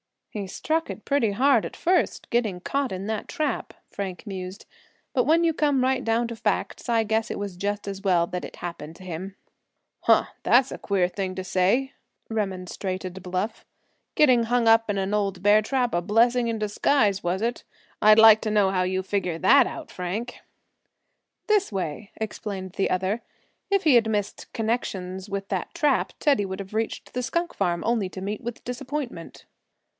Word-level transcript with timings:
"He 0.31 0.47
struck 0.47 0.89
it 0.89 1.05
pretty 1.05 1.33
hard 1.33 1.63
at 1.65 1.75
first, 1.75 2.29
getting 2.31 2.61
caught 2.61 2.91
in 2.93 3.05
that 3.05 3.27
trap," 3.27 3.73
Frank 3.89 4.25
mused; 4.25 4.65
"but 5.13 5.25
when 5.25 5.43
you 5.43 5.53
come 5.53 5.83
right 5.83 6.03
down 6.03 6.27
to 6.29 6.35
facts 6.35 6.87
I 6.89 7.03
guess 7.03 7.29
it 7.29 7.37
was 7.37 7.57
just 7.57 7.85
as 7.87 8.01
well 8.01 8.25
that 8.27 8.45
it 8.45 8.55
happened 8.55 8.95
to 8.95 9.03
him." 9.03 9.35
"Huh! 9.99 10.27
that's 10.41 10.71
a 10.71 10.77
queer 10.79 11.07
thing 11.09 11.35
to 11.35 11.43
say," 11.43 11.91
remonstrated 12.29 13.21
Bluff. 13.21 13.65
"Getting 14.15 14.43
hung 14.43 14.67
up 14.67 14.89
in 14.89 14.97
an 14.97 15.13
old 15.13 15.43
bear 15.43 15.61
trap 15.61 15.93
a 15.93 16.01
blessing 16.01 16.47
in 16.47 16.57
disguise, 16.57 17.21
was 17.21 17.41
it? 17.43 17.63
I'd 18.01 18.17
like 18.17 18.39
to 18.41 18.49
know 18.49 18.71
how 18.71 18.83
you 18.83 19.03
figure 19.03 19.37
that 19.37 19.67
out, 19.67 19.91
Frank." 19.91 20.39
"This 21.47 21.71
way," 21.73 22.09
explained 22.15 22.71
the 22.71 22.89
other. 22.89 23.21
"If 23.69 23.83
he 23.83 23.95
had 23.95 24.09
missed 24.09 24.51
connections 24.53 25.29
with 25.29 25.49
that 25.49 25.75
trap 25.75 26.13
Teddy 26.19 26.45
would 26.45 26.61
have 26.61 26.73
reached 26.73 27.13
the 27.13 27.21
skunk 27.21 27.53
farm 27.53 27.83
only 27.85 28.07
to 28.09 28.21
meet 28.21 28.41
with 28.41 28.63
disappointment." 28.63 29.45